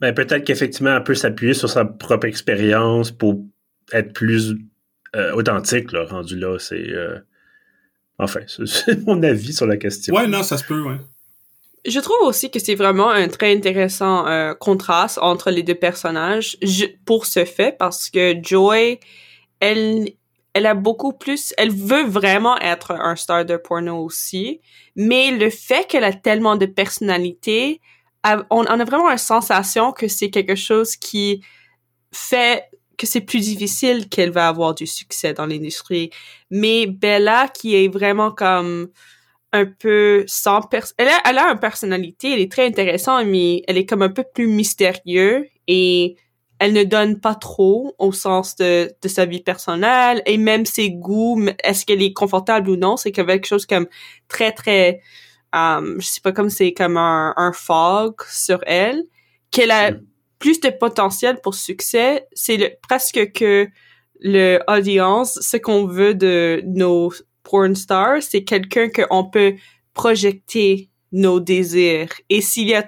[0.00, 3.44] Ben, peut-être qu'effectivement, elle peut s'appuyer sur sa propre expérience pour
[3.92, 4.56] être plus
[5.14, 6.58] euh, authentique, là, rendu là.
[6.58, 6.88] C'est.
[6.88, 7.18] Euh,
[8.18, 10.14] enfin, c'est mon avis sur la question.
[10.14, 10.96] Ouais, non, ça se peut, ouais.
[11.84, 16.56] Je trouve aussi que c'est vraiment un très intéressant euh, contraste entre les deux personnages
[17.04, 19.00] pour ce fait parce que Joy,
[19.58, 20.10] elle,
[20.54, 24.60] elle a beaucoup plus, elle veut vraiment être un star de porno aussi,
[24.94, 27.80] mais le fait qu'elle a tellement de personnalité,
[28.24, 31.42] on, on a vraiment une sensation que c'est quelque chose qui
[32.12, 36.10] fait que c'est plus difficile qu'elle va avoir du succès dans l'industrie.
[36.50, 38.88] Mais Bella, qui est vraiment comme
[39.52, 43.62] un peu sans personne, elle a, elle a une personnalité, elle est très intéressante, mais
[43.68, 46.16] elle est comme un peu plus mystérieuse et
[46.58, 50.90] elle ne donne pas trop au sens de, de sa vie personnelle et même ses
[50.90, 53.88] goûts, est-ce qu'elle est confortable ou non, c'est quelque chose comme
[54.28, 55.00] très très,
[55.52, 59.02] um, je sais pas comme c'est comme un, un fog sur elle
[59.50, 59.90] qu'elle a
[60.42, 63.68] plus de potentiel pour succès, c'est presque que
[64.20, 67.12] le audience, ce qu'on veut de nos
[67.44, 69.54] porn stars, c'est quelqu'un qu'on peut
[69.94, 72.08] projeter nos désirs.
[72.28, 72.84] Et s'il y a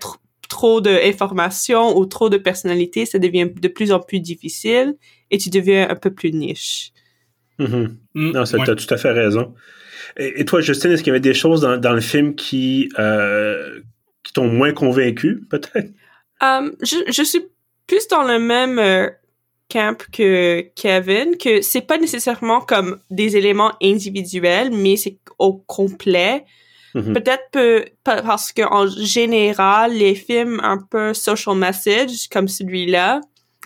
[0.49, 4.97] trop d'informations ou trop de personnalité, ça devient de plus en plus difficile
[5.31, 6.91] et tu deviens un peu plus niche.
[7.61, 7.89] Mm-hmm.
[8.15, 9.55] Mm, non, ça, as tout à fait raison.
[10.17, 13.81] Et, toi, Justine, est-ce qu'il y avait des choses dans, le film qui, euh,
[14.25, 15.93] qui t'ont moins convaincu, peut-être?
[16.45, 17.47] Um, je, je suis
[17.87, 19.09] plus dans le même euh,
[19.71, 26.45] camp que Kevin, que c'est pas nécessairement comme des éléments individuels, mais c'est au complet.
[26.95, 27.13] Mm-hmm.
[27.13, 33.21] Peut-être parce que en général, les films un peu social message comme celui-là,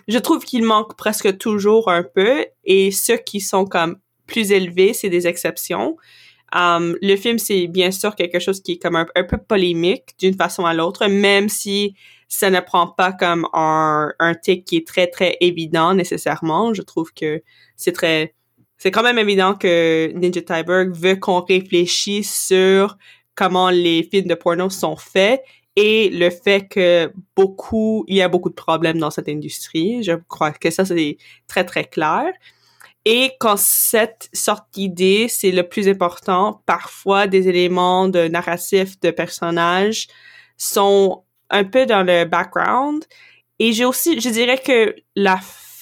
[0.09, 4.95] je trouve qu'il manque presque toujours un peu, et ceux qui sont comme plus élevés,
[4.95, 5.97] c'est des exceptions.
[6.55, 10.35] Um, le film, c'est bien sûr quelque chose qui est comme un, peu polémique d'une
[10.35, 11.95] façon à l'autre, même si
[12.29, 16.75] ça ne prend pas comme un, un tic qui est très, très évident nécessairement.
[16.75, 17.43] Je trouve que
[17.77, 18.35] c'est très...
[18.77, 22.97] C'est quand même évident que Ninja Tyberg veut qu'on réfléchisse sur
[23.35, 25.43] comment les films de porno sont faits
[25.75, 30.03] et le fait que beaucoup, il y a beaucoup de problèmes dans cette industrie.
[30.03, 32.25] Je crois que ça, c'est très, très clair.
[33.05, 39.11] Et quand cette sorte d'idée, c'est le plus important, parfois des éléments de narratif de
[39.11, 40.09] personnages
[40.57, 43.05] sont un peu dans le background.
[43.59, 45.39] Et j'ai aussi, je dirais que la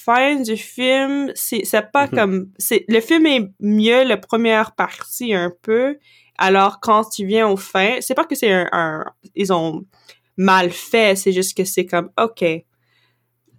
[0.07, 2.11] fin du film, c'est, pas mhm.
[2.11, 5.97] comme, c'est, le film est mieux la première partie un peu,
[6.37, 9.03] alors quand tu viens au fin, c'est pas que c'est un,
[9.35, 9.85] ils ont
[10.37, 12.45] mal fait, c'est juste que c'est comme ok,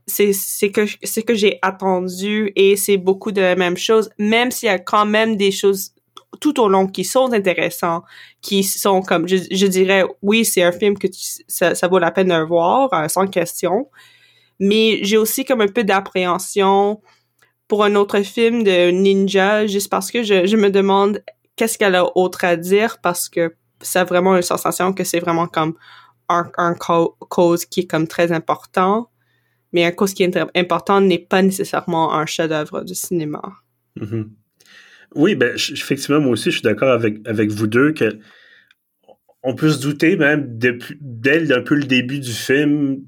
[0.07, 4.51] c'est c'est que c'est que j'ai attendu et c'est beaucoup de la même chose, même
[4.51, 5.93] s'il y a quand même des choses
[6.41, 8.03] tout au long qui sont intéressants,
[8.43, 11.09] qui sont comme je, dirais oui c'est un film que
[11.49, 13.89] ça, ça vaut la peine de voir euh, sans question,
[14.61, 17.01] mais j'ai aussi comme un peu d'appréhension
[17.67, 21.23] pour un autre film de ninja juste parce que je, je me demande
[21.57, 25.47] qu'est-ce qu'elle a autre à dire parce que c'est vraiment une sensation que c'est vraiment
[25.47, 25.75] comme
[26.29, 29.11] un, un cause qui est comme très important,
[29.73, 33.43] mais un cause qui est important n'est pas nécessairement un chef-d'œuvre du cinéma.
[33.97, 34.29] Mm-hmm.
[35.15, 38.19] Oui, ben effectivement, moi aussi, je suis d'accord avec, avec vous deux que
[39.43, 42.99] on peut se douter même dès un peu le début du film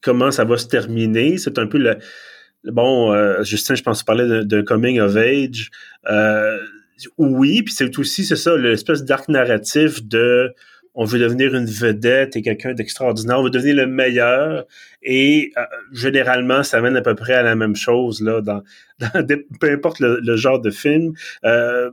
[0.00, 1.38] comment ça va se terminer.
[1.38, 1.98] C'est un peu le
[2.64, 5.70] bon, euh, Justin, je pense parler d'un coming of age.
[6.10, 6.58] Euh,
[7.16, 10.52] oui, puis c'est aussi, c'est ça, l'espèce d'arc narratif de
[11.00, 14.66] on veut devenir une vedette et quelqu'un d'extraordinaire, on veut devenir le meilleur.
[15.00, 18.20] Et euh, généralement, ça mène à peu près à la même chose
[19.60, 21.12] peu importe le, genre de film.
[21.44, 21.92] Euh,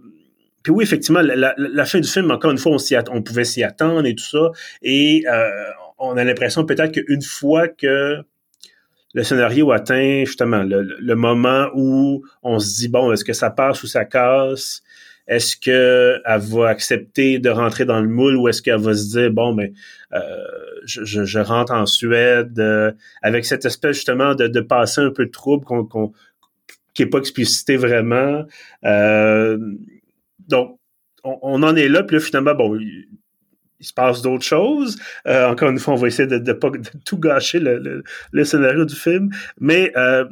[0.63, 2.77] puis oui, effectivement, la, fin du film, encore une fois, on,
[3.11, 4.49] on pouvait s'y attendre et tout ça.
[4.81, 5.49] Et euh,
[5.99, 8.23] on a l'impression peut-être qu'une fois que
[9.13, 13.83] le scénario atteint justement le, moment où on se dit bon, est-ce que ça passe
[13.83, 14.81] ou ça casse?
[15.27, 19.09] Est-ce que elle va accepter de rentrer dans le moule ou est-ce qu'elle va se
[19.09, 19.73] dire bon, mais
[20.11, 20.45] ben, euh,
[20.85, 25.31] je, rentre en Suède euh, avec cette espèce justement de, de passer un peu de
[25.31, 26.13] trouble qu'on,
[26.93, 28.45] qui est pas explicité vraiment.
[28.85, 29.57] Euh,
[30.47, 30.79] donc
[31.23, 34.97] on, en est là, puis là, finalement, bon, il se passe d'autres choses.
[35.25, 36.69] Encore une fois, on va essayer de, de, pas,
[37.03, 39.31] tout gâcher le, le, scénario du film.
[39.59, 40.25] Mais euh,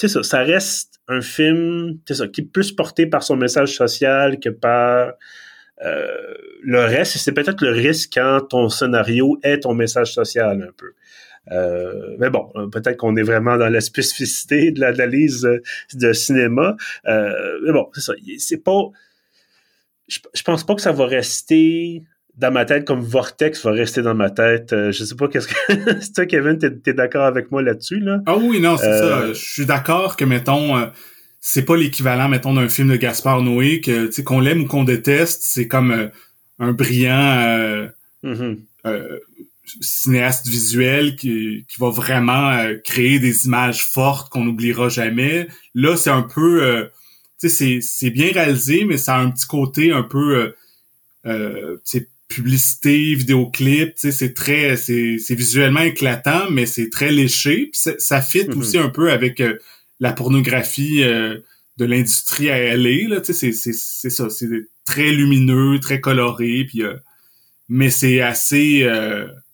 [0.00, 4.48] sais ça, ça reste un film qui est plus porté par son message social que
[4.48, 5.12] par
[5.84, 7.18] euh, le reste.
[7.18, 10.92] C'est peut-être le risque quand ton scénario est ton message social un peu.
[11.52, 15.48] Euh, mais bon, peut-être qu'on est vraiment dans la spécificité de l'analyse
[15.94, 16.76] de cinéma.
[17.06, 18.12] Euh, mais bon, c'est ça.
[18.38, 18.90] C'est pas.
[20.06, 22.02] Je, je pense pas que ça va rester
[22.36, 24.72] dans ma tête comme Vortex va rester dans ma tête.
[24.72, 25.54] Euh, je sais pas qu'est-ce que
[26.00, 28.20] c'est toi Kevin, t'es es, d'accord avec moi là-dessus là?
[28.26, 29.18] Ah oui, non, c'est ça.
[29.18, 30.86] Euh, je suis d'accord que mettons euh,
[31.40, 34.66] c'est pas l'équivalent mettons d'un film de Gaspard Noé que tu sais qu'on l'aime ou
[34.66, 36.10] qu'on déteste, c'est comme
[36.58, 37.88] un brillant
[38.22, 38.56] mm-hmm.
[39.80, 45.48] cinéaste visuel qui, qui va vraiment créer des images fortes qu'on n'oubliera jamais.
[45.74, 46.88] Là, c'est un peu
[47.40, 50.52] tu sais c'est bien réalisé mais ça a un petit côté un peu
[51.26, 51.76] euh,
[52.30, 57.70] publicité, vidéoclip, tu sais, c'est très, c'est, visuellement éclatant, mais c'est très léché.
[57.72, 58.56] Puis ça fit mm-hmm.
[58.56, 59.58] aussi un peu avec euh,
[59.98, 61.38] la pornographie euh,
[61.76, 64.46] de l'industrie à LA, là, tu sais, c'est, c'est, ça, c'est
[64.84, 66.94] très lumineux, très coloré, puis euh,
[67.68, 68.84] mais c'est assez,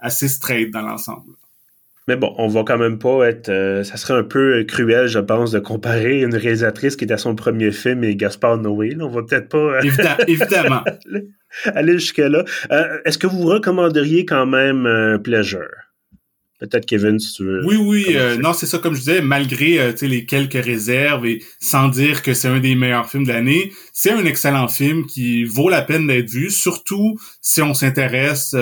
[0.01, 1.35] assez straight dans l'ensemble.
[2.09, 3.47] Mais bon, on va quand même pas être.
[3.85, 7.35] ça serait un peu cruel, je pense, de comparer une réalisatrice qui est à son
[7.35, 8.97] premier film et Gaspard Noé.
[9.01, 9.81] On va peut-être pas.
[10.29, 10.83] évidemment.
[11.64, 12.45] aller jusque-là.
[12.71, 15.69] Euh, est-ce que vous recommanderiez quand même euh, Pleasure?
[16.59, 17.66] Peut-être Kevin, si tu veux.
[17.66, 18.07] Oui, oui.
[18.16, 22.33] Euh, non, c'est ça, comme je disais, malgré les quelques réserves et sans dire que
[22.33, 26.07] c'est un des meilleurs films de l'année, c'est un excellent film qui vaut la peine
[26.07, 28.57] d'être vu, surtout si on s'intéresse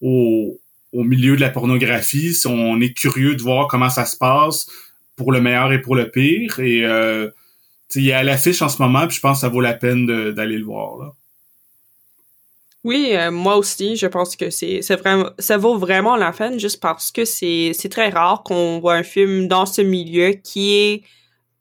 [0.00, 0.60] au,
[0.96, 4.68] au milieu de la pornographie, si on est curieux de voir comment ça se passe
[5.16, 6.58] pour le meilleur et pour le pire.
[6.60, 6.84] Et
[7.94, 10.06] il est à l'affiche en ce moment, puis je pense que ça vaut la peine
[10.32, 10.98] d'aller le voir.
[10.98, 11.12] Là.
[12.86, 16.80] Oui, euh, moi aussi, je pense que c'est vraiment ça vaut vraiment la peine juste
[16.80, 21.02] parce que c'est c'est très rare qu'on voit un film dans ce milieu qui est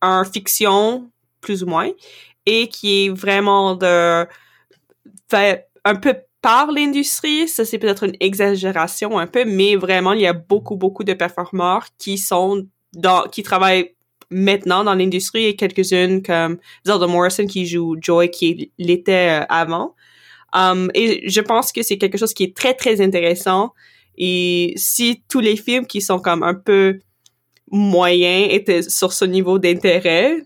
[0.03, 1.09] un fiction
[1.41, 1.89] plus ou moins
[2.45, 4.27] et qui est vraiment de
[5.27, 6.13] fait un peu
[6.45, 10.75] par l'industrie, ça c'est peut-être une exagération un peu, mais vraiment il y a beaucoup
[10.75, 13.95] beaucoup de performeurs qui sont dans qui travaillent
[14.29, 19.95] maintenant dans l'industrie et quelques-unes comme Zelda Morrison qui joue Joy qui l'était euh, avant
[20.55, 23.73] Um, et je pense que c'est quelque chose qui est très, très intéressant.
[24.17, 26.99] Et si tous les films qui sont comme un peu
[27.71, 30.45] moyens étaient sur ce niveau d'intérêt,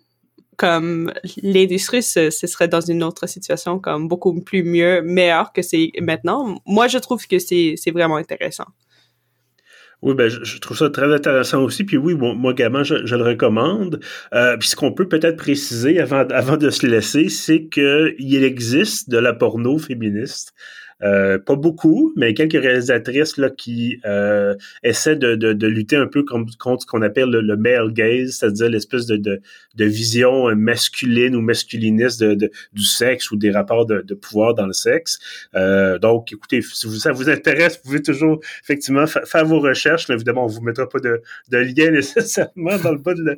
[0.60, 5.92] comme l'industrie, ce, serait dans une autre situation comme beaucoup plus mieux, meilleure que c'est
[6.02, 6.60] maintenant.
[6.66, 8.66] Moi, je trouve que c'est, vraiment intéressant.
[10.02, 11.86] Oui, ben, je, trouve ça très intéressant aussi.
[11.86, 14.02] Puis oui, moi, également, je, le recommande.
[14.34, 19.10] Euh, puis ce qu'on peut peut-être préciser avant, avant de se laisser, c'est qu'il existe
[19.10, 20.54] de la porno féministe.
[21.02, 26.08] Euh, pas beaucoup, mais quelques réalisatrices là, qui euh, essaient de, de, de, lutter un
[26.08, 29.42] peu contre, contre ce qu'on appelle le, male gaze, c'est-à-dire l'espèce de, de,
[29.76, 34.74] de, vision masculine ou masculiniste de, du sexe ou des rapports de, pouvoir dans le
[34.74, 35.20] sexe.
[35.56, 40.10] Euh, donc, écoutez, si ça vous intéresse, vous pouvez toujours effectivement faire vos recherches.
[40.10, 43.38] évidemment, on vous mettra pas de, de lien nécessairement dans le bas de euh,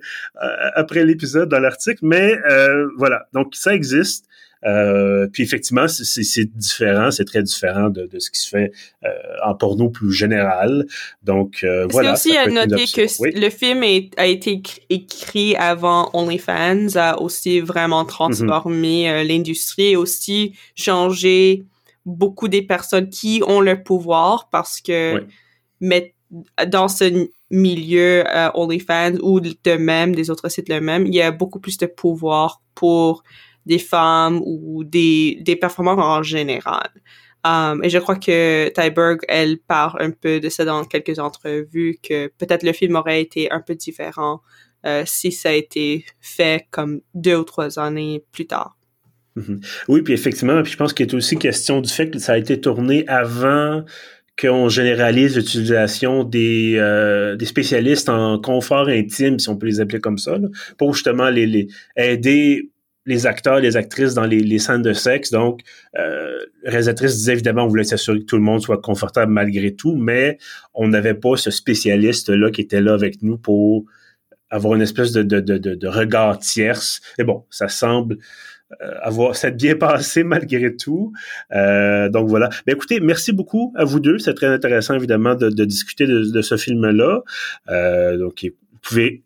[0.76, 3.28] après l'épisode dans l'article, mais euh, voilà.
[3.34, 4.26] Donc, ça existe.
[4.64, 8.72] Euh, puis effectivement, c'est différent, c'est très différent de, de, ce qui se fait
[9.04, 9.10] euh,
[9.44, 10.86] en porno plus général.
[11.24, 12.16] Donc euh, voilà.
[12.16, 13.84] C'est aussi à noter que le film
[14.18, 19.28] a été écrit avant OnlyFans, a aussi vraiment transformé mm-hmm.
[19.28, 21.64] l'industrie et aussi changé
[22.06, 25.24] beaucoup des personnes qui ont le pouvoir parce que
[25.80, 26.14] mais
[26.68, 31.32] dans ce milieu OnlyFans ou de même des autres sites le même, il y a
[31.32, 33.24] beaucoup plus de pouvoir pour
[33.66, 36.90] des femmes ou des, des performeurs en général.
[37.44, 41.98] Um, et je crois que Tyberg, elle parle un peu de ça dans quelques entrevues,
[42.02, 44.42] que peut-être le film aurait été un peu différent
[44.86, 48.78] euh, si ça a été fait comme deux ou trois années plus tard.
[49.38, 49.66] Mm-hmm.
[49.88, 52.38] Oui, puis effectivement, puis je pense qu'il est aussi question du fait que ça a
[52.38, 53.84] été tourné avant
[54.40, 60.00] qu'on généralise l'utilisation des, euh, des spécialistes en confort intime, si on peut les appeler
[60.00, 60.38] comme ça,
[60.78, 62.70] pour justement les, les aider
[63.06, 65.32] les acteurs, les actrices dans les, scènes de sexe.
[65.32, 65.62] Donc,
[65.98, 69.74] euh, la réalisatrice disait évidemment, on voulait s'assurer que tout le monde soit confortable malgré
[69.76, 70.38] tout, mais
[70.74, 73.86] on n'avait pas ce spécialiste-là qui était là avec nous pour
[74.50, 77.02] avoir une espèce de, de, de, de regard tierce.
[77.18, 78.18] Et bon, ça semble
[78.82, 81.12] euh, avoir s'être bien passé malgré tout.
[81.54, 82.50] Euh, donc voilà.
[82.68, 84.20] Mais écoutez, merci beaucoup à vous deux.
[84.20, 87.22] C'est très intéressant évidemment de, discuter de, ce film-là.
[87.70, 89.22] Euh, donc vous pouvez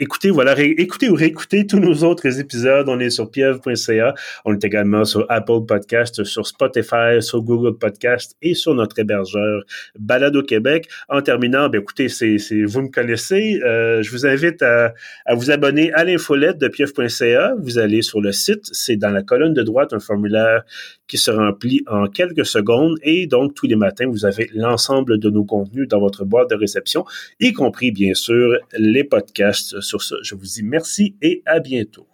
[0.00, 2.88] écoutez, voilà, écoutez ou réécoutez tous nos autres épisodes.
[2.88, 4.14] On est sur pieuvre.ca.
[4.44, 9.62] On est également sur Apple Podcast, sur Spotify, sur Google Podcast et sur notre hébergeur
[9.98, 10.88] Balado Québec.
[11.08, 13.60] En terminant, ben écoutez, c'est, vous me connaissez.
[13.64, 14.94] Euh, je vous invite à,
[15.26, 17.54] à, vous abonner à l'infolette de pieuvre.ca.
[17.60, 18.66] Vous allez sur le site.
[18.72, 20.64] C'est dans la colonne de droite un formulaire
[21.06, 25.30] qui se remplit en quelques secondes et donc tous les matins, vous avez l'ensemble de
[25.30, 27.04] nos contenus dans votre boîte de réception,
[27.40, 32.08] y compris bien sûr les podcasts sur ça, je vous dis merci et à bientôt.